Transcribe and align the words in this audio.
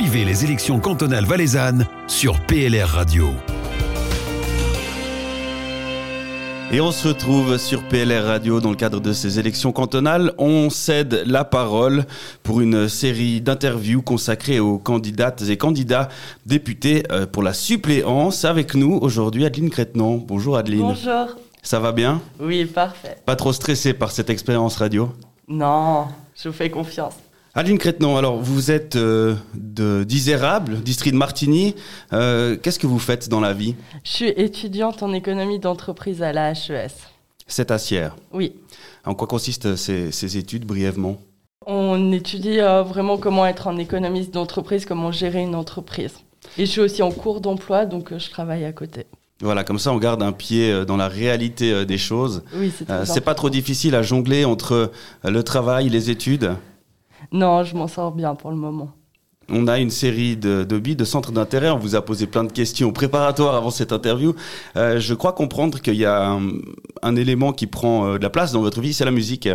Suivez 0.00 0.24
les 0.24 0.44
élections 0.44 0.78
cantonales 0.78 1.24
valaisannes 1.24 1.84
sur 2.06 2.38
PLR 2.46 2.86
Radio. 2.86 3.30
Et 6.70 6.80
on 6.80 6.92
se 6.92 7.08
retrouve 7.08 7.58
sur 7.58 7.82
PLR 7.88 8.22
Radio 8.22 8.60
dans 8.60 8.70
le 8.70 8.76
cadre 8.76 9.00
de 9.00 9.12
ces 9.12 9.40
élections 9.40 9.72
cantonales. 9.72 10.34
On 10.38 10.70
cède 10.70 11.24
la 11.26 11.44
parole 11.44 12.04
pour 12.44 12.60
une 12.60 12.88
série 12.88 13.40
d'interviews 13.40 14.00
consacrées 14.00 14.60
aux 14.60 14.78
candidates 14.78 15.42
et 15.48 15.56
candidats 15.56 16.08
députés 16.46 17.02
euh, 17.10 17.26
pour 17.26 17.42
la 17.42 17.52
suppléance. 17.52 18.44
Avec 18.44 18.76
nous 18.76 19.00
aujourd'hui 19.02 19.44
Adeline 19.46 19.68
Crétenon. 19.68 20.18
Bonjour 20.18 20.56
Adeline. 20.56 20.82
Bonjour. 20.82 21.26
Ça 21.60 21.80
va 21.80 21.90
bien? 21.90 22.22
Oui, 22.38 22.66
parfait. 22.66 23.16
Pas 23.26 23.34
trop 23.34 23.52
stressé 23.52 23.94
par 23.94 24.12
cette 24.12 24.30
expérience 24.30 24.76
radio? 24.76 25.10
Non, 25.48 26.06
je 26.40 26.50
vous 26.50 26.54
fais 26.54 26.70
confiance. 26.70 27.14
Aline 27.58 27.78
Crétenon, 27.78 28.16
alors 28.16 28.36
vous 28.36 28.70
êtes 28.70 28.94
euh, 28.94 29.34
d'Isérable, 30.04 30.80
district 30.80 31.12
de 31.12 31.18
Martigny. 31.18 31.74
Euh, 32.12 32.56
qu'est-ce 32.56 32.78
que 32.78 32.86
vous 32.86 33.00
faites 33.00 33.28
dans 33.28 33.40
la 33.40 33.52
vie? 33.52 33.74
Je 34.04 34.12
suis 34.12 34.28
étudiante 34.28 35.02
en 35.02 35.12
économie 35.12 35.58
d'entreprise 35.58 36.22
à 36.22 36.32
la 36.32 36.52
HES. 36.52 36.92
C'est 37.48 37.72
à 37.72 37.78
Sierre? 37.78 38.14
Oui. 38.32 38.52
En 39.04 39.14
quoi 39.14 39.26
consistent 39.26 39.74
ces, 39.74 40.12
ces 40.12 40.36
études 40.36 40.66
brièvement? 40.66 41.16
On 41.66 42.12
étudie 42.12 42.60
euh, 42.60 42.84
vraiment 42.84 43.18
comment 43.18 43.44
être 43.44 43.66
un 43.66 43.76
économiste 43.76 44.32
d'entreprise, 44.32 44.86
comment 44.86 45.10
gérer 45.10 45.40
une 45.40 45.56
entreprise. 45.56 46.14
Et 46.58 46.64
je 46.64 46.70
suis 46.70 46.80
aussi 46.80 47.02
en 47.02 47.10
cours 47.10 47.40
d'emploi, 47.40 47.86
donc 47.86 48.16
je 48.16 48.30
travaille 48.30 48.64
à 48.66 48.72
côté. 48.72 49.06
Voilà, 49.40 49.64
comme 49.64 49.80
ça 49.80 49.92
on 49.92 49.98
garde 49.98 50.22
un 50.22 50.30
pied 50.30 50.84
dans 50.86 50.96
la 50.96 51.08
réalité 51.08 51.84
des 51.84 51.98
choses. 51.98 52.44
Oui, 52.54 52.72
c'est 52.78 52.88
euh, 52.88 53.04
C'est 53.04 53.20
pas 53.20 53.34
trop 53.34 53.50
difficile 53.50 53.96
à 53.96 54.02
jongler 54.02 54.44
entre 54.44 54.92
le 55.24 55.42
travail, 55.42 55.88
les 55.88 56.08
études? 56.08 56.52
Non, 57.32 57.64
je 57.64 57.76
m'en 57.76 57.88
sors 57.88 58.12
bien 58.12 58.34
pour 58.34 58.50
le 58.50 58.56
moment. 58.56 58.90
On 59.50 59.66
a 59.66 59.78
une 59.78 59.90
série 59.90 60.36
de, 60.36 60.64
billes, 60.78 60.96
de 60.96 61.04
centres 61.04 61.32
d'intérêt. 61.32 61.70
On 61.70 61.78
vous 61.78 61.94
a 61.94 62.02
posé 62.02 62.26
plein 62.26 62.44
de 62.44 62.52
questions 62.52 62.92
préparatoires 62.92 63.54
avant 63.54 63.70
cette 63.70 63.92
interview. 63.92 64.34
Euh, 64.76 65.00
je 65.00 65.14
crois 65.14 65.32
comprendre 65.32 65.80
qu'il 65.80 65.94
y 65.94 66.04
a 66.04 66.32
un, 66.32 66.50
un, 67.02 67.16
élément 67.16 67.52
qui 67.52 67.66
prend 67.66 68.06
euh, 68.06 68.18
de 68.18 68.22
la 68.22 68.30
place 68.30 68.52
dans 68.52 68.60
votre 68.60 68.82
vie, 68.82 68.92
c'est 68.92 69.06
la 69.06 69.10
musique. 69.10 69.48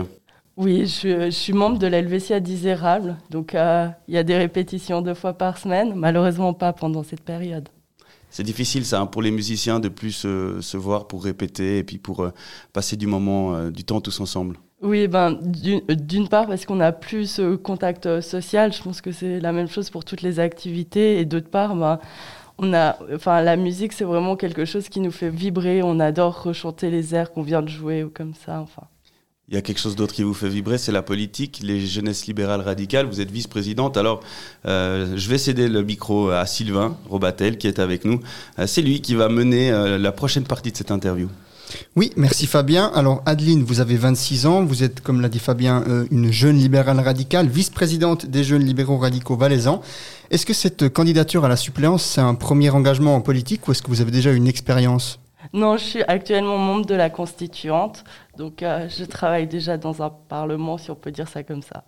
Oui, 0.57 0.87
je, 0.87 1.25
je, 1.25 1.29
suis 1.29 1.53
membre 1.53 1.77
de 1.77 2.33
à 2.33 2.39
Disérable. 2.39 3.17
Donc, 3.29 3.53
euh, 3.53 3.87
il 4.07 4.15
y 4.15 4.17
a 4.17 4.23
des 4.23 4.35
répétitions 4.35 5.03
deux 5.03 5.13
fois 5.13 5.33
par 5.33 5.59
semaine. 5.59 5.93
Malheureusement, 5.95 6.53
pas 6.53 6.73
pendant 6.73 7.03
cette 7.03 7.21
période. 7.21 7.69
C'est 8.31 8.43
difficile, 8.43 8.85
ça, 8.85 8.99
hein, 8.99 9.05
pour 9.05 9.21
les 9.21 9.29
musiciens 9.29 9.79
de 9.79 9.89
plus 9.89 10.23
euh, 10.25 10.59
se 10.59 10.75
voir 10.75 11.07
pour 11.07 11.23
répéter 11.23 11.77
et 11.77 11.83
puis 11.83 11.99
pour 11.99 12.27
passer 12.71 12.97
du 12.97 13.05
moment, 13.05 13.69
du 13.69 13.83
temps 13.83 14.01
tous 14.01 14.19
ensemble. 14.19 14.57
Oui, 14.83 15.07
ben, 15.07 15.39
d'une 15.41 16.27
part 16.27 16.45
parce 16.47 16.65
qu'on 16.65 16.81
a 16.81 16.91
plus 16.91 17.25
ce 17.35 17.55
contact 17.55 18.19
social, 18.19 18.73
je 18.73 18.83
pense 18.83 18.99
que 18.99 19.13
c'est 19.13 19.39
la 19.39 19.53
même 19.53 19.69
chose 19.69 19.89
pour 19.89 20.03
toutes 20.03 20.21
les 20.21 20.41
activités, 20.41 21.19
et 21.19 21.25
d'autre 21.25 21.49
part, 21.49 21.73
ben, 21.77 21.99
on 22.57 22.73
a, 22.73 22.97
enfin, 23.15 23.41
la 23.41 23.55
musique 23.55 23.93
c'est 23.93 24.03
vraiment 24.03 24.35
quelque 24.35 24.65
chose 24.65 24.89
qui 24.89 24.99
nous 24.99 25.11
fait 25.11 25.29
vibrer, 25.29 25.81
on 25.83 25.99
adore 26.01 26.43
rechanter 26.43 26.91
les 26.91 27.15
airs 27.15 27.31
qu'on 27.31 27.43
vient 27.43 27.61
de 27.61 27.69
jouer 27.69 28.03
ou 28.03 28.09
comme 28.09 28.33
ça, 28.35 28.59
enfin. 28.59 28.83
Il 29.53 29.55
y 29.55 29.59
a 29.59 29.61
quelque 29.61 29.79
chose 29.79 29.95
d'autre 29.95 30.15
qui 30.15 30.23
vous 30.23 30.33
fait 30.33 30.49
vibrer, 30.49 30.79
c'est 30.79 30.91
la 30.91 31.03
politique, 31.03 31.59
les 31.61 31.85
jeunesses 31.85 32.25
libérales 32.25 32.61
radicales. 32.61 33.05
Vous 33.05 33.21
êtes 33.21 33.29
vice-présidente. 33.29 33.97
Alors, 33.97 34.21
euh, 34.65 35.13
je 35.15 35.29
vais 35.29 35.37
céder 35.37 35.67
le 35.67 35.83
micro 35.83 36.31
à 36.31 36.47
Sylvain 36.47 36.97
Robatel 37.07 37.59
qui 37.59 37.67
est 37.67 37.77
avec 37.77 38.03
nous. 38.03 38.19
Euh, 38.57 38.65
c'est 38.65 38.81
lui 38.81 38.99
qui 38.99 39.13
va 39.13 39.29
mener 39.29 39.71
euh, 39.71 39.99
la 39.99 40.11
prochaine 40.11 40.45
partie 40.45 40.71
de 40.71 40.77
cette 40.77 40.89
interview. 40.89 41.29
Oui, 41.95 42.11
merci 42.17 42.47
Fabien. 42.47 42.91
Alors 42.95 43.21
Adeline, 43.27 43.63
vous 43.63 43.79
avez 43.79 43.95
26 43.95 44.47
ans, 44.47 44.65
vous 44.65 44.81
êtes, 44.81 45.01
comme 45.01 45.21
l'a 45.21 45.29
dit 45.29 45.37
Fabien, 45.37 45.83
euh, 45.87 46.07
une 46.09 46.31
jeune 46.31 46.57
libérale 46.57 46.99
radicale, 46.99 47.47
vice-présidente 47.47 48.25
des 48.25 48.43
jeunes 48.43 48.63
libéraux 48.63 48.97
radicaux 48.97 49.37
valaisans. 49.37 49.83
Est-ce 50.31 50.47
que 50.47 50.53
cette 50.53 50.89
candidature 50.89 51.45
à 51.45 51.47
la 51.47 51.57
suppléance, 51.57 52.03
c'est 52.03 52.21
un 52.21 52.33
premier 52.33 52.71
engagement 52.71 53.15
en 53.15 53.21
politique 53.21 53.67
ou 53.67 53.71
est-ce 53.71 53.83
que 53.83 53.89
vous 53.89 54.01
avez 54.01 54.09
déjà 54.09 54.31
une 54.31 54.47
expérience? 54.47 55.19
Non, 55.51 55.77
je 55.77 55.83
suis 55.83 56.03
actuellement 56.03 56.57
membre 56.57 56.85
de 56.85 56.95
la 56.95 57.09
constituante, 57.09 58.03
donc 58.37 58.63
euh, 58.63 58.87
je 58.89 59.03
travaille 59.03 59.47
déjà 59.47 59.77
dans 59.77 60.01
un 60.01 60.09
parlement, 60.09 60.77
si 60.77 60.89
on 60.91 60.95
peut 60.95 61.11
dire 61.11 61.27
ça 61.27 61.43
comme 61.43 61.61
ça. 61.61 61.83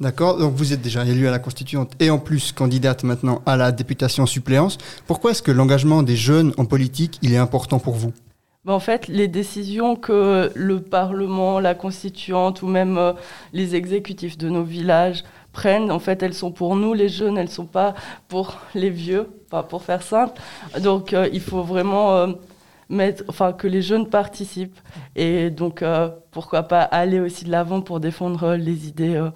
D'accord, 0.00 0.38
donc 0.38 0.54
vous 0.54 0.72
êtes 0.72 0.80
déjà 0.80 1.04
élu 1.04 1.28
à 1.28 1.30
la 1.30 1.38
constituante 1.38 1.92
et 2.00 2.10
en 2.10 2.18
plus 2.18 2.52
candidate 2.52 3.04
maintenant 3.04 3.42
à 3.46 3.56
la 3.56 3.72
députation 3.72 4.26
suppléance. 4.26 4.78
Pourquoi 5.06 5.32
est-ce 5.32 5.42
que 5.42 5.50
l'engagement 5.50 6.02
des 6.02 6.16
jeunes 6.16 6.54
en 6.56 6.64
politique, 6.64 7.18
il 7.22 7.32
est 7.32 7.38
important 7.38 7.78
pour 7.78 7.94
vous? 7.94 8.12
Ben, 8.64 8.74
en 8.74 8.80
fait, 8.80 9.08
les 9.08 9.28
décisions 9.28 9.96
que 9.96 10.50
le 10.54 10.80
Parlement, 10.80 11.60
la 11.60 11.74
Constituante 11.74 12.62
ou 12.62 12.66
même 12.66 12.98
euh, 12.98 13.12
les 13.52 13.74
exécutifs 13.74 14.36
de 14.36 14.48
nos 14.48 14.62
villages 14.62 15.24
prennent, 15.52 15.90
en 15.90 15.98
fait, 15.98 16.22
elles 16.22 16.34
sont 16.34 16.52
pour 16.52 16.76
nous, 16.76 16.92
les 16.92 17.08
jeunes, 17.08 17.38
elles 17.38 17.46
ne 17.46 17.50
sont 17.50 17.66
pas 17.66 17.94
pour 18.28 18.58
les 18.74 18.90
vieux, 18.90 19.28
pas 19.50 19.62
pour 19.62 19.82
faire 19.82 20.02
simple. 20.02 20.40
Donc, 20.80 21.12
euh, 21.12 21.28
il 21.32 21.40
faut 21.40 21.62
vraiment 21.62 22.14
euh, 22.14 22.26
mettre, 22.88 23.24
enfin, 23.28 23.52
que 23.52 23.66
les 23.66 23.82
jeunes 23.82 24.08
participent. 24.08 24.78
Et 25.16 25.50
donc, 25.50 25.82
euh, 25.82 26.10
pourquoi 26.30 26.64
pas 26.64 26.82
aller 26.82 27.20
aussi 27.20 27.44
de 27.44 27.50
l'avant 27.50 27.80
pour 27.80 28.00
défendre 28.00 28.54
les 28.54 28.88
idées 28.88 29.16
euh, 29.16 29.30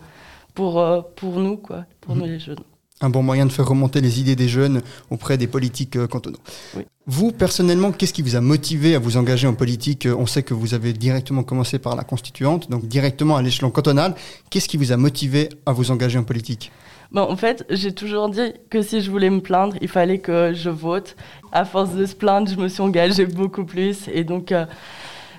pour, 0.54 0.84
pour 1.16 1.38
nous, 1.38 1.56
quoi, 1.56 1.84
pour 2.00 2.14
mmh. 2.14 2.18
nous 2.18 2.24
les 2.26 2.38
jeunes 2.38 2.64
un 3.02 3.10
bon 3.10 3.22
moyen 3.22 3.46
de 3.46 3.52
faire 3.52 3.68
remonter 3.68 4.00
les 4.00 4.20
idées 4.20 4.36
des 4.36 4.48
jeunes 4.48 4.80
auprès 5.10 5.36
des 5.36 5.48
politiques 5.48 5.96
euh, 5.96 6.06
cantonaux. 6.06 6.38
Oui. 6.76 6.84
Vous, 7.06 7.32
personnellement, 7.32 7.90
qu'est-ce 7.90 8.12
qui 8.12 8.22
vous 8.22 8.36
a 8.36 8.40
motivé 8.40 8.94
à 8.94 9.00
vous 9.00 9.16
engager 9.16 9.48
en 9.48 9.54
politique? 9.54 10.06
On 10.06 10.26
sait 10.26 10.44
que 10.44 10.54
vous 10.54 10.72
avez 10.72 10.92
directement 10.92 11.42
commencé 11.42 11.80
par 11.80 11.96
la 11.96 12.04
constituante, 12.04 12.70
donc 12.70 12.86
directement 12.86 13.36
à 13.36 13.42
l'échelon 13.42 13.70
cantonal. 13.70 14.14
Qu'est-ce 14.50 14.68
qui 14.68 14.76
vous 14.76 14.92
a 14.92 14.96
motivé 14.96 15.48
à 15.66 15.72
vous 15.72 15.90
engager 15.90 16.18
en 16.18 16.22
politique? 16.22 16.70
Bon, 17.12 17.20
en 17.20 17.36
fait, 17.36 17.66
j'ai 17.68 17.92
toujours 17.92 18.30
dit 18.30 18.54
que 18.70 18.80
si 18.80 19.02
je 19.02 19.10
voulais 19.10 19.28
me 19.28 19.40
plaindre, 19.40 19.76
il 19.82 19.88
fallait 19.88 20.18
que 20.18 20.54
je 20.54 20.70
vote. 20.70 21.14
À 21.52 21.66
force 21.66 21.94
de 21.94 22.06
se 22.06 22.14
plaindre, 22.14 22.50
je 22.50 22.56
me 22.56 22.68
suis 22.68 22.80
engagée 22.80 23.26
beaucoup 23.26 23.66
plus. 23.66 24.08
Et 24.08 24.24
donc, 24.24 24.50
euh, 24.50 24.64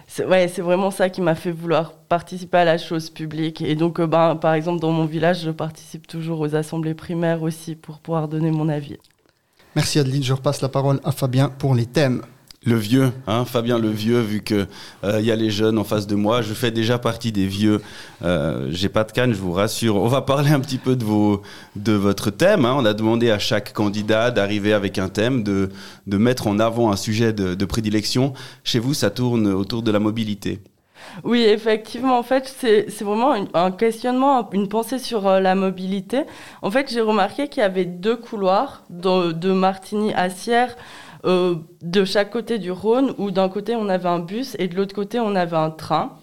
c'est 0.06 0.62
vraiment 0.62 0.92
ça 0.92 1.10
qui 1.10 1.22
m'a 1.22 1.34
fait 1.34 1.52
vouloir 1.52 1.94
participer 1.94 2.58
à 2.58 2.66
la 2.66 2.78
chose 2.78 3.10
publique. 3.10 3.62
Et 3.62 3.74
donc, 3.74 4.00
euh, 4.00 4.06
ben, 4.06 4.36
par 4.36 4.54
exemple, 4.54 4.82
dans 4.82 4.92
mon 4.92 5.06
village, 5.06 5.42
je 5.42 5.50
participe 5.50 6.06
toujours 6.06 6.42
aux 6.42 6.54
assemblées 6.54 6.94
primaires 6.94 7.42
aussi 7.42 7.74
pour 7.74 7.98
pouvoir 7.98 8.28
donner 8.28 8.52
mon 8.52 8.70
avis. 8.70 8.98
Merci 9.76 9.98
Adeline. 9.98 10.22
Je 10.22 10.34
repasse 10.34 10.62
la 10.62 10.70
parole 10.70 11.00
à 11.04 11.12
Fabien 11.12 11.50
pour 11.50 11.74
les 11.74 11.88
thèmes 11.88 12.22
le 12.66 12.76
vieux, 12.76 13.12
hein, 13.28 13.46
Fabien 13.46 13.78
le 13.78 13.90
vieux, 13.90 14.20
vu 14.20 14.42
que 14.42 14.68
il 15.04 15.10
euh, 15.10 15.22
y 15.22 15.32
a 15.32 15.36
les 15.36 15.50
jeunes 15.50 15.78
en 15.78 15.84
face 15.84 16.08
de 16.08 16.16
moi. 16.16 16.42
Je 16.42 16.54
fais 16.54 16.72
déjà 16.72 16.98
partie 16.98 17.32
des 17.32 17.46
vieux. 17.46 17.82
Euh, 18.24 18.68
J'ai 18.72 18.90
pas 18.90 19.04
de 19.04 19.12
canne, 19.12 19.34
je 19.34 19.40
vous 19.40 19.52
rassure. 19.52 19.96
On 19.96 20.08
va 20.08 20.22
parler 20.22 20.52
un 20.52 20.60
petit 20.60 20.78
peu 20.78 20.96
de 20.96 21.04
vos, 21.04 21.42
de 21.76 21.94
votre 21.94 22.30
thème. 22.30 22.66
Hein. 22.66 22.76
On 22.78 22.86
a 22.86 22.94
demandé 22.94 23.32
à 23.32 23.40
chaque 23.40 23.74
candidat 23.74 24.32
d'arriver 24.32 24.74
avec 24.74 24.98
un 24.98 25.10
thème, 25.10 25.44
de, 25.44 25.70
de 26.08 26.18
mettre 26.18 26.48
en 26.48 26.60
avant 26.60 26.92
un 26.92 26.96
sujet 26.96 27.34
de, 27.34 27.54
de 27.54 27.66
prédilection. 27.66 28.34
Chez 28.64 28.80
vous, 28.80 28.94
ça 28.94 29.10
tourne 29.10 29.48
autour 29.48 29.82
de 29.82 29.92
la 29.92 30.00
mobilité. 30.00 30.60
Oui, 31.24 31.42
effectivement, 31.42 32.18
en 32.18 32.24
fait, 32.24 32.54
c'est 32.60 33.04
vraiment 33.04 33.36
un 33.54 33.72
questionnement, 33.72 34.50
une 34.52 34.70
pensée 34.70 35.00
sur 35.00 35.28
euh, 35.28 35.40
la 35.42 35.54
mobilité. 35.54 36.22
En 36.62 36.72
fait, 36.72 36.90
j'ai 36.92 37.02
remarqué 37.02 37.50
qu'il 37.50 37.62
y 37.62 37.66
avait 37.66 37.86
deux 37.86 38.16
couloirs 38.16 38.84
de, 38.90 39.34
de 39.34 39.52
Martigny 39.52 40.14
à 40.14 40.30
Sierre 40.30 40.76
euh, 41.26 41.56
de 41.82 42.06
chaque 42.06 42.32
côté 42.32 42.60
du 42.60 42.72
Rhône, 42.72 43.14
où 43.18 43.32
d'un 43.32 43.50
côté 43.50 43.76
on 43.76 43.90
avait 43.90 44.10
un 44.10 44.20
bus 44.20 44.56
et 44.60 44.68
de 44.68 44.76
l'autre 44.76 44.96
côté 44.96 45.20
on 45.20 45.36
avait 45.36 45.58
un 45.58 45.72
train. 45.72 46.18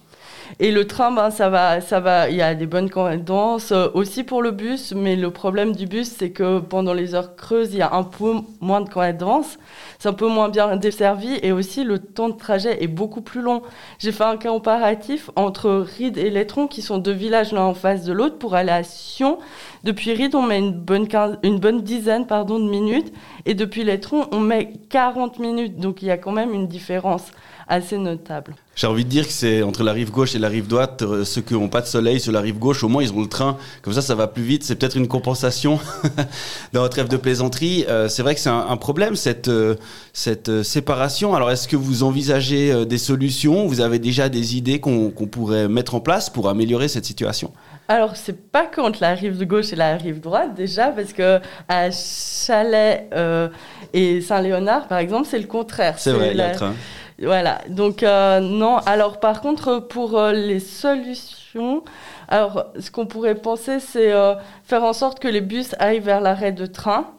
Et 0.59 0.73
le 0.73 0.87
train, 0.87 1.13
ben, 1.13 1.31
ça 1.31 1.49
va, 1.49 1.81
ça 1.81 2.01
va, 2.01 2.29
il 2.29 2.37
y 2.37 2.43
a 2.43 2.55
des 2.55 2.67
bonnes 2.67 2.91
correspondances 2.91 3.71
euh, 3.71 3.89
aussi 3.95 4.25
pour 4.25 4.43
le 4.43 4.51
bus, 4.51 4.93
mais 4.97 5.15
le 5.15 5.31
problème 5.31 5.77
du 5.77 5.87
bus, 5.87 6.09
c'est 6.19 6.31
que 6.31 6.59
pendant 6.59 6.93
les 6.93 7.15
heures 7.15 7.37
creuses, 7.37 7.73
il 7.73 7.79
y 7.79 7.83
a 7.83 7.95
un 7.95 8.03
peu 8.03 8.35
moins 8.61 8.81
de 8.81 8.89
correspondances, 8.89 9.59
c'est 9.99 10.09
un 10.09 10.13
peu 10.13 10.27
moins 10.27 10.49
bien 10.49 10.77
desservi 10.77 11.39
et 11.43 11.53
aussi 11.53 11.85
le 11.85 11.99
temps 11.99 12.29
de 12.29 12.37
trajet 12.37 12.83
est 12.83 12.89
beaucoup 12.89 13.21
plus 13.21 13.43
long. 13.43 13.63
J'ai 13.99 14.13
fait 14.13 14.25
un 14.25 14.37
comparatif 14.37 15.31
entre 15.37 15.71
Ried 15.71 16.19
et 16.19 16.31
Lettron, 16.31 16.67
qui 16.67 16.83
sont 16.83 16.99
deux 16.99 17.13
villages 17.13 17.53
l'un 17.53 17.63
en 17.63 17.75
face 17.75 18.05
de 18.05 18.13
l'autre, 18.13 18.39
pour 18.39 18.55
aller 18.55 18.73
à 18.73 18.83
Sion. 18.83 19.39
Depuis 19.83 20.13
Ried, 20.13 20.35
on 20.35 20.43
met 20.43 20.59
une 20.59 20.73
bonne, 20.73 21.09
une 21.43 21.59
bonne 21.59 21.83
dizaine 21.83 22.27
pardon, 22.27 22.59
de 22.59 22.69
minutes, 22.69 23.13
et 23.47 23.55
depuis 23.55 23.83
Lettron, 23.83 24.27
on 24.31 24.41
met 24.41 24.75
40 24.91 25.39
minutes, 25.39 25.79
donc 25.79 26.03
il 26.03 26.09
y 26.09 26.11
a 26.11 26.19
quand 26.19 26.33
même 26.33 26.53
une 26.53 26.69
différence 26.69 27.31
assez 27.67 27.97
notable. 27.97 28.57
J'ai 28.75 28.89
envie 28.89 29.05
de 29.05 29.09
dire 29.09 29.27
que 29.27 29.33
c'est 29.33 29.63
entre 29.63 29.83
la 29.83 29.93
rive 29.93 30.11
gauche 30.11 30.35
et 30.35 30.39
la 30.39 30.49
rive 30.49 30.67
droite, 30.67 31.03
euh, 31.03 31.25
ceux 31.25 31.41
qui 31.41 31.55
n'ont 31.55 31.69
pas 31.69 31.81
de 31.81 31.87
soleil 31.87 32.19
sur 32.19 32.33
la 32.33 32.41
rive 32.41 32.59
gauche, 32.59 32.83
au 32.83 32.89
moins 32.89 33.03
ils 33.03 33.13
ont 33.13 33.21
le 33.21 33.29
train. 33.29 33.57
Comme 33.83 33.93
ça, 33.93 34.03
ça 34.03 34.15
va 34.15 34.27
plus 34.27 34.43
vite. 34.43 34.65
C'est 34.65 34.75
peut-être 34.75 34.97
une 34.97 35.07
compensation 35.07 35.79
dans 36.73 36.81
votre 36.81 36.97
rêve 36.97 37.09
de 37.09 37.17
plaisanterie. 37.17 37.85
Euh, 37.89 38.09
c'est 38.09 38.23
vrai 38.23 38.35
que 38.35 38.41
c'est 38.41 38.51
un, 38.51 38.77
problème, 38.77 39.17
cette, 39.17 39.49
euh, 39.49 39.77
cette 40.13 40.63
séparation. 40.63 41.35
Alors, 41.35 41.51
est-ce 41.51 41.69
que 41.69 41.77
vous 41.77 42.03
envisagez 42.03 42.85
des 42.87 42.99
solutions? 42.99 43.67
Vous 43.67 43.81
avez 43.81 43.99
déjà 43.99 44.29
des 44.29 44.57
idées 44.57 44.81
qu'on 44.81 45.11
qu 45.11 45.27
pourrait 45.27 45.69
mettre 45.69 45.95
en 45.95 46.01
place 46.01 46.29
pour 46.29 46.49
améliorer 46.49 46.89
cette 46.89 47.05
situation? 47.05 47.53
Alors, 47.91 48.15
c'est 48.15 48.53
pas 48.53 48.67
contre 48.67 49.01
la 49.01 49.15
rive 49.15 49.37
de 49.37 49.45
gauche 49.45 49.73
et 49.73 49.77
la 49.77 49.97
rive 49.97 50.21
droite, 50.21 50.55
déjà, 50.55 50.93
parce 50.93 51.13
que 51.13 51.41
à 51.69 51.91
Chalais 51.91 53.09
euh, 53.13 53.49
et 53.93 54.21
Saint-Léonard, 54.21 54.87
par 54.87 54.99
exemple, 54.99 55.27
c'est 55.29 55.41
le 55.41 55.49
contraire. 55.49 55.99
C'est 55.99 56.13
vrai, 56.13 56.31
il 56.31 56.37
y 56.37 56.41
a 56.41 56.51
le 56.51 56.55
train. 56.55 56.75
Voilà, 57.21 57.59
donc 57.69 58.05
euh, 58.05 58.39
non. 58.39 58.77
Alors 58.87 59.19
par 59.19 59.41
contre, 59.41 59.81
pour 59.81 60.17
euh, 60.17 60.33
les 60.33 60.61
solutions, 60.61 61.83
Alors, 62.29 62.67
ce 62.79 62.93
qu'on 62.93 63.07
pourrait 63.07 63.35
penser, 63.35 63.81
c'est 63.81 64.13
euh, 64.13 64.37
faire 64.63 64.85
en 64.85 64.93
sorte 64.93 65.19
que 65.19 65.27
les 65.27 65.41
bus 65.41 65.75
aillent 65.81 65.99
vers 65.99 66.21
l'arrêt 66.21 66.53
de 66.53 66.67
train. 66.67 67.11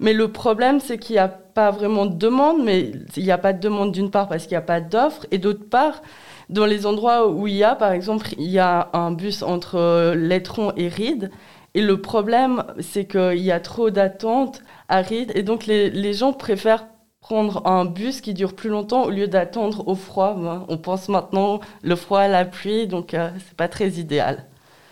Mais 0.00 0.12
le 0.12 0.28
problème, 0.28 0.80
c'est 0.80 0.98
qu'il 0.98 1.14
n'y 1.14 1.20
a 1.20 1.28
pas 1.60 1.70
vraiment 1.70 2.06
de 2.06 2.16
demande, 2.16 2.64
mais 2.64 2.90
il 3.16 3.22
n'y 3.22 3.30
a 3.30 3.36
pas 3.36 3.52
de 3.52 3.60
demande 3.60 3.92
d'une 3.92 4.10
part 4.10 4.28
parce 4.28 4.44
qu'il 4.44 4.52
n'y 4.52 4.64
a 4.64 4.70
pas 4.74 4.80
d'offre, 4.80 5.26
et 5.30 5.36
d'autre 5.36 5.68
part, 5.68 6.00
dans 6.48 6.64
les 6.64 6.86
endroits 6.86 7.28
où 7.28 7.46
il 7.46 7.54
y 7.54 7.64
a, 7.64 7.74
par 7.74 7.92
exemple, 7.92 8.28
il 8.38 8.50
y 8.50 8.58
a 8.58 8.88
un 8.94 9.12
bus 9.12 9.42
entre 9.42 9.76
euh, 9.76 10.14
Lettron 10.14 10.72
et 10.78 10.88
Ride, 10.88 11.30
et 11.74 11.82
le 11.82 12.00
problème, 12.00 12.64
c'est 12.78 13.04
qu'il 13.04 13.42
y 13.42 13.52
a 13.52 13.60
trop 13.60 13.90
d'attentes 13.90 14.62
à 14.88 15.02
Ride, 15.02 15.32
et 15.34 15.42
donc 15.42 15.66
les, 15.66 16.14
gens 16.14 16.32
préfèrent 16.32 16.86
prendre 17.20 17.66
un 17.66 17.84
bus 17.84 18.22
qui 18.22 18.32
dure 18.32 18.54
plus 18.54 18.70
longtemps 18.70 19.02
au 19.04 19.10
lieu 19.10 19.28
d'attendre 19.28 19.86
au 19.86 19.94
froid. 19.94 20.64
On 20.68 20.78
pense 20.78 21.10
maintenant 21.10 21.60
le 21.82 21.94
froid, 21.94 22.26
la 22.26 22.46
pluie, 22.46 22.86
donc 22.86 23.12
euh, 23.12 23.28
c'est 23.46 23.56
pas 23.56 23.68
très 23.68 23.90
idéal. 24.04 24.46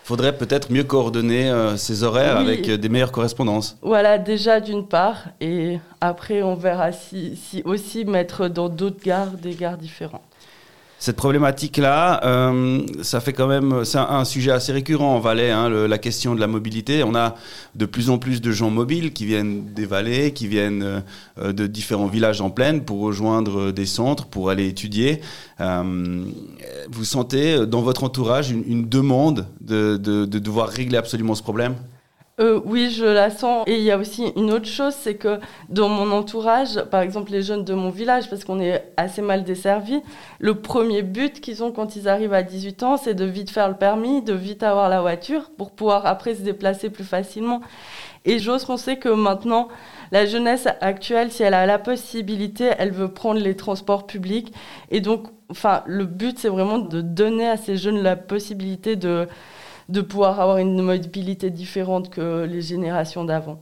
Faudrait 0.09 0.35
peut-être 0.35 0.71
mieux 0.71 0.83
coordonner 0.83 1.51
euh, 1.51 1.77
ces 1.77 2.01
horaires 2.01 2.37
Oui. 2.39 2.41
avec 2.47 2.67
euh, 2.67 2.77
des 2.77 2.89
meilleures 2.89 3.11
correspondances. 3.11 3.77
Voilà, 3.83 4.17
déjà 4.17 4.59
d'une 4.59 4.87
part, 4.87 5.25
et 5.39 5.77
après 6.01 6.41
on 6.41 6.55
verra 6.55 6.91
si, 6.91 7.35
si 7.35 7.61
aussi 7.63 8.05
mettre 8.05 8.47
dans 8.47 8.69
d'autres 8.69 9.03
gares 9.05 9.33
des 9.33 9.53
gares 9.53 9.77
différentes. 9.77 10.23
Cette 11.01 11.15
problématique-là, 11.15 12.19
euh, 12.25 12.81
ça 13.03 13.21
fait 13.21 13.31
quand 13.31 13.47
même, 13.47 13.85
c'est 13.85 13.97
un, 13.97 14.25
sujet 14.25 14.51
assez 14.51 14.73
récurrent 14.73 15.15
en 15.15 15.19
Valais, 15.21 15.49
hein, 15.49 15.69
la 15.69 15.97
question 15.97 16.35
de 16.35 16.41
la 16.41 16.47
mobilité. 16.47 17.03
On 17.03 17.15
a 17.15 17.35
de 17.75 17.85
plus 17.85 18.09
en 18.09 18.17
plus 18.17 18.41
de 18.41 18.51
gens 18.51 18.69
mobiles 18.69 19.13
qui 19.13 19.25
viennent 19.25 19.63
des 19.73 19.85
vallées, 19.85 20.33
qui 20.33 20.47
viennent 20.47 21.01
euh, 21.39 21.53
de 21.53 21.67
différents 21.67 22.07
villages 22.07 22.41
en 22.41 22.49
plaine 22.49 22.83
pour 22.83 22.99
rejoindre 22.99 23.59
euh, 23.59 23.71
des 23.71 23.85
centres, 23.85 24.25
pour 24.25 24.49
aller 24.49 24.67
étudier. 24.67 25.21
Vous 25.57 27.05
sentez 27.05 27.65
dans 27.65 27.81
votre 27.81 28.03
entourage 28.03 28.51
une, 28.51 28.87
demande 28.89 29.45
de, 29.61 29.97
de- 29.97 30.25
de 30.25 30.39
devoir 30.39 30.67
régler 30.67 30.97
absolument 30.97 31.35
ce 31.35 31.43
problème? 31.43 31.75
Euh, 32.39 32.61
oui, 32.63 32.89
je 32.89 33.03
la 33.03 33.29
sens. 33.29 33.65
Et 33.67 33.77
il 33.77 33.83
y 33.83 33.91
a 33.91 33.97
aussi 33.97 34.31
une 34.37 34.51
autre 34.51 34.65
chose, 34.65 34.93
c'est 34.93 35.15
que 35.15 35.39
dans 35.67 35.89
mon 35.89 36.11
entourage, 36.11 36.81
par 36.85 37.01
exemple 37.01 37.31
les 37.31 37.41
jeunes 37.41 37.65
de 37.65 37.73
mon 37.73 37.89
village, 37.89 38.29
parce 38.29 38.45
qu'on 38.45 38.61
est 38.61 38.91
assez 38.95 39.21
mal 39.21 39.43
desservis, 39.43 40.01
le 40.39 40.55
premier 40.55 41.01
but 41.01 41.41
qu'ils 41.41 41.63
ont 41.63 41.71
quand 41.71 41.97
ils 41.97 42.07
arrivent 42.07 42.33
à 42.33 42.43
18 42.43 42.83
ans, 42.83 42.97
c'est 42.97 43.13
de 43.13 43.25
vite 43.25 43.49
faire 43.49 43.67
le 43.67 43.75
permis, 43.75 44.21
de 44.21 44.33
vite 44.33 44.63
avoir 44.63 44.87
la 44.87 45.01
voiture 45.01 45.51
pour 45.57 45.71
pouvoir 45.71 46.05
après 46.05 46.33
se 46.33 46.41
déplacer 46.41 46.89
plus 46.89 47.03
facilement. 47.03 47.61
Et 48.23 48.39
j'ose 48.39 48.63
penser 48.63 48.97
que 48.97 49.09
maintenant, 49.09 49.67
la 50.11 50.25
jeunesse 50.25 50.67
actuelle, 50.81 51.31
si 51.31 51.43
elle 51.43 51.53
a 51.53 51.65
la 51.65 51.79
possibilité, 51.79 52.69
elle 52.77 52.91
veut 52.91 53.11
prendre 53.11 53.39
les 53.39 53.55
transports 53.55 54.07
publics. 54.07 54.53
Et 54.91 55.01
donc, 55.01 55.27
enfin, 55.49 55.83
le 55.87 56.05
but, 56.05 56.37
c'est 56.39 56.49
vraiment 56.49 56.79
de 56.79 57.01
donner 57.01 57.47
à 57.47 57.57
ces 57.57 57.75
jeunes 57.75 58.01
la 58.01 58.15
possibilité 58.15 58.95
de 58.95 59.27
de 59.89 60.01
pouvoir 60.01 60.39
avoir 60.39 60.57
une 60.57 60.81
mobilité 60.81 61.49
différente 61.49 62.09
que 62.09 62.45
les 62.45 62.61
générations 62.61 63.25
d'avant. 63.25 63.59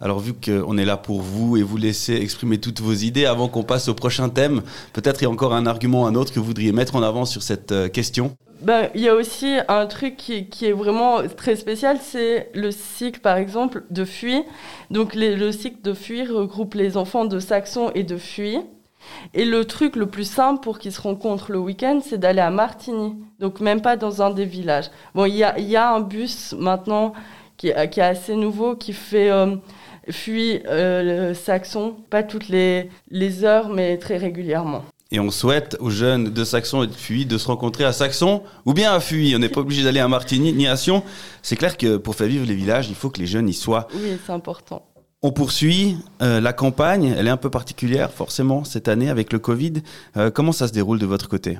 Alors 0.00 0.20
vu 0.20 0.32
qu'on 0.32 0.78
est 0.78 0.84
là 0.84 0.96
pour 0.96 1.20
vous 1.22 1.56
et 1.56 1.62
vous 1.64 1.76
laisser 1.76 2.14
exprimer 2.14 2.58
toutes 2.58 2.80
vos 2.80 2.92
idées 2.92 3.26
avant 3.26 3.48
qu'on 3.48 3.64
passe 3.64 3.88
au 3.88 3.94
prochain 3.94 4.28
thème, 4.28 4.62
peut-être 4.92 5.20
il 5.20 5.24
y 5.24 5.26
a 5.26 5.30
encore 5.30 5.52
un 5.52 5.66
argument, 5.66 6.06
un 6.06 6.14
autre 6.14 6.32
que 6.32 6.38
vous 6.38 6.46
voudriez 6.46 6.70
mettre 6.70 6.94
en 6.94 7.02
avant 7.02 7.24
sur 7.24 7.42
cette 7.42 7.72
euh, 7.72 7.88
question? 7.88 8.36
Ben, 8.62 8.90
il 8.94 9.00
y 9.00 9.08
a 9.08 9.14
aussi 9.14 9.56
un 9.66 9.86
truc 9.86 10.16
qui, 10.16 10.48
qui 10.48 10.66
est 10.66 10.72
vraiment 10.72 11.22
très 11.36 11.56
spécial, 11.56 11.98
c'est 12.00 12.50
le 12.54 12.70
cycle, 12.70 13.20
par 13.20 13.36
exemple, 13.36 13.84
de 13.90 14.04
Fuy. 14.04 14.42
Donc, 14.90 15.14
les- 15.14 15.36
le 15.36 15.50
cycle 15.52 15.82
de 15.82 15.92
Fuy 15.94 16.24
regroupe 16.26 16.74
les 16.74 16.96
enfants 16.96 17.24
de 17.24 17.38
Saxon 17.40 17.90
et 17.94 18.04
de 18.04 18.16
Fuy. 18.16 18.58
Et 19.34 19.44
le 19.44 19.64
truc 19.64 19.96
le 19.96 20.06
plus 20.06 20.28
simple 20.28 20.60
pour 20.62 20.78
qu'ils 20.78 20.92
se 20.92 21.00
rencontrent 21.00 21.52
le 21.52 21.58
week-end, 21.58 22.00
c'est 22.04 22.18
d'aller 22.18 22.40
à 22.40 22.50
Martigny. 22.50 23.16
Donc, 23.38 23.60
même 23.60 23.80
pas 23.80 23.96
dans 23.96 24.22
un 24.22 24.30
des 24.30 24.44
villages. 24.44 24.90
Bon, 25.14 25.24
il 25.24 25.34
y 25.36 25.44
a, 25.44 25.58
il 25.58 25.68
y 25.68 25.76
a 25.76 25.92
un 25.94 26.00
bus 26.00 26.54
maintenant 26.58 27.12
qui, 27.56 27.68
est- 27.68 27.90
qui 27.90 28.00
est 28.00 28.04
assez 28.04 28.34
nouveau, 28.36 28.76
qui 28.76 28.92
fait 28.92 29.30
euh, 29.30 29.56
Fuy, 30.10 30.60
euh, 30.66 31.28
le 31.30 31.34
Saxon, 31.34 31.96
pas 32.10 32.22
toutes 32.22 32.48
les, 32.48 32.88
les 33.10 33.44
heures, 33.44 33.68
mais 33.68 33.98
très 33.98 34.16
régulièrement. 34.16 34.84
Et 35.10 35.20
on 35.20 35.30
souhaite 35.30 35.76
aux 35.80 35.88
jeunes 35.88 36.24
de 36.34 36.44
Saxon 36.44 36.82
et 36.82 36.86
de 36.86 36.92
Fuy 36.92 37.24
de 37.24 37.38
se 37.38 37.46
rencontrer 37.46 37.84
à 37.84 37.92
Saxon 37.92 38.42
ou 38.66 38.74
bien 38.74 38.92
à 38.92 39.00
Fuy. 39.00 39.34
On 39.34 39.38
n'est 39.38 39.48
pas 39.48 39.60
obligé 39.60 39.82
d'aller 39.82 40.00
à 40.00 40.08
Martigny 40.08 40.52
ni 40.52 40.66
à 40.66 40.76
Sion. 40.76 41.02
C'est 41.40 41.56
clair 41.56 41.78
que 41.78 41.96
pour 41.96 42.14
faire 42.14 42.26
vivre 42.26 42.44
les 42.46 42.54
villages, 42.54 42.88
il 42.90 42.94
faut 42.94 43.08
que 43.08 43.18
les 43.18 43.26
jeunes 43.26 43.48
y 43.48 43.54
soient. 43.54 43.88
Oui, 43.94 44.18
c'est 44.26 44.32
important. 44.32 44.82
On 45.20 45.32
poursuit. 45.32 45.96
Euh, 46.22 46.40
la 46.40 46.52
campagne, 46.52 47.12
elle 47.18 47.26
est 47.26 47.30
un 47.30 47.36
peu 47.36 47.50
particulière 47.50 48.12
forcément 48.12 48.62
cette 48.62 48.86
année 48.86 49.10
avec 49.10 49.32
le 49.32 49.40
Covid. 49.40 49.72
Euh, 50.16 50.30
comment 50.30 50.52
ça 50.52 50.68
se 50.68 50.72
déroule 50.72 51.00
de 51.00 51.06
votre 51.06 51.28
côté? 51.28 51.58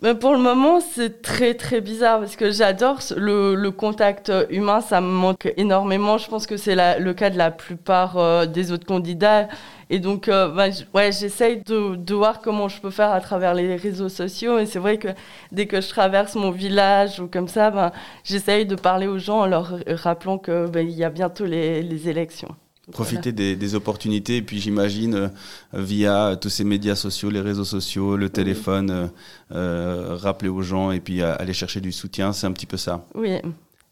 Mais 0.00 0.14
pour 0.14 0.32
le 0.32 0.38
moment, 0.38 0.78
c'est 0.78 1.22
très 1.22 1.54
très 1.54 1.80
bizarre 1.80 2.20
parce 2.20 2.36
que 2.36 2.52
j'adore 2.52 3.00
le, 3.16 3.56
le 3.56 3.70
contact 3.72 4.32
humain, 4.48 4.80
ça 4.80 5.00
me 5.00 5.08
manque 5.10 5.52
énormément. 5.56 6.18
Je 6.18 6.28
pense 6.28 6.46
que 6.46 6.56
c'est 6.56 6.76
le 7.00 7.14
cas 7.14 7.30
de 7.30 7.36
la 7.36 7.50
plupart 7.50 8.16
euh, 8.16 8.46
des 8.46 8.70
autres 8.70 8.86
candidats. 8.86 9.48
Et 9.90 9.98
donc, 9.98 10.28
euh, 10.28 10.48
bah, 10.50 10.66
ouais, 10.94 11.10
j'essaye 11.10 11.62
de, 11.64 11.96
de 11.96 12.14
voir 12.14 12.40
comment 12.40 12.68
je 12.68 12.80
peux 12.80 12.90
faire 12.90 13.10
à 13.10 13.20
travers 13.20 13.54
les 13.54 13.74
réseaux 13.74 14.08
sociaux. 14.08 14.58
Et 14.60 14.66
c'est 14.66 14.78
vrai 14.78 14.98
que 14.98 15.08
dès 15.50 15.66
que 15.66 15.80
je 15.80 15.88
traverse 15.88 16.36
mon 16.36 16.52
village 16.52 17.18
ou 17.18 17.26
comme 17.26 17.48
ça, 17.48 17.70
ben, 17.72 17.90
j'essaye 18.22 18.66
de 18.66 18.76
parler 18.76 19.08
aux 19.08 19.18
gens 19.18 19.40
en 19.40 19.46
leur 19.46 19.72
rappelant 19.88 20.38
que 20.38 20.68
ben, 20.68 20.86
il 20.88 20.94
y 20.96 21.02
a 21.02 21.10
bientôt 21.10 21.44
les, 21.44 21.82
les 21.82 22.08
élections. 22.08 22.54
Profiter 22.92 23.32
des, 23.32 23.54
des 23.54 23.74
opportunités, 23.74 24.38
et 24.38 24.42
puis 24.42 24.60
j'imagine 24.60 25.14
euh, 25.14 25.28
via 25.74 26.36
tous 26.40 26.48
ces 26.48 26.64
médias 26.64 26.94
sociaux, 26.94 27.30
les 27.30 27.40
réseaux 27.40 27.64
sociaux, 27.64 28.16
le 28.16 28.30
téléphone, 28.30 28.90
euh, 28.90 29.06
euh, 29.52 30.16
rappeler 30.16 30.48
aux 30.48 30.62
gens 30.62 30.90
et 30.90 31.00
puis 31.00 31.22
aller 31.22 31.52
chercher 31.52 31.80
du 31.80 31.92
soutien, 31.92 32.32
c'est 32.32 32.46
un 32.46 32.52
petit 32.52 32.66
peu 32.66 32.76
ça. 32.76 33.04
Oui. 33.14 33.36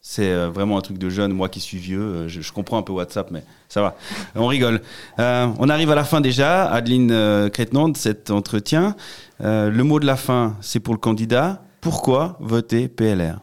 C'est 0.01 0.33
vraiment 0.47 0.77
un 0.77 0.81
truc 0.81 0.97
de 0.97 1.09
jeune. 1.09 1.33
Moi 1.33 1.49
qui 1.49 1.59
suis 1.59 1.77
vieux, 1.77 2.27
je, 2.27 2.39
je 2.39 2.53
comprends 2.53 2.77
un 2.77 2.81
peu 2.81 2.93
WhatsApp, 2.93 3.29
mais 3.29 3.43
ça 3.67 3.81
va. 3.81 3.97
On 4.35 4.47
rigole. 4.47 4.81
On 5.17 5.69
arrive 5.69 5.91
à 5.91 5.95
la 5.95 6.05
fin 6.05 6.21
déjà, 6.21 6.65
Adeline 6.71 7.49
Crétenant, 7.51 7.89
de 7.89 7.97
cet 7.97 8.31
entretien. 8.31 8.95
Le 9.41 9.81
mot 9.81 9.99
de 9.99 10.05
la 10.05 10.15
fin, 10.15 10.55
c'est 10.61 10.79
pour 10.79 10.93
le 10.93 10.99
candidat. 10.99 11.61
Pourquoi 11.81 12.37
voter 12.39 12.87
PLR 12.87 13.39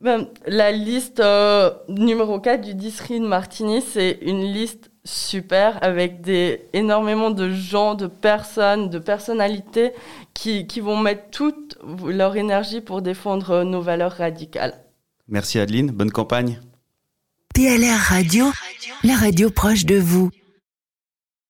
Ben, 0.00 0.28
la 0.46 0.70
liste 0.70 1.18
euh, 1.18 1.72
numéro 1.88 2.38
4 2.38 2.60
du 2.60 2.74
district 2.74 3.20
de 3.20 3.26
Martigny, 3.26 3.82
c'est 3.82 4.18
une 4.22 4.44
liste 4.44 4.92
super 5.04 5.82
avec 5.82 6.20
des, 6.20 6.68
énormément 6.72 7.32
de 7.32 7.50
gens, 7.50 7.96
de 7.96 8.06
personnes, 8.06 8.90
de 8.90 9.00
personnalités 9.00 9.90
qui, 10.34 10.68
qui 10.68 10.80
vont 10.80 10.96
mettre 10.96 11.30
toute 11.30 11.78
leur 12.06 12.36
énergie 12.36 12.80
pour 12.80 13.02
défendre 13.02 13.50
euh, 13.50 13.64
nos 13.64 13.80
valeurs 13.80 14.12
radicales. 14.12 14.74
Merci 15.26 15.58
Adeline, 15.58 15.90
bonne 15.90 16.12
campagne. 16.12 16.60
PLR 17.52 17.98
Radio, 17.98 18.46
la 19.02 19.16
radio 19.16 19.50
proche 19.50 19.84
de 19.84 19.96
vous. 19.96 20.30